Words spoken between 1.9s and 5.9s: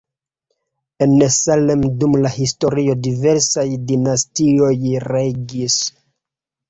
dum la historio diversaj dinastioj regis.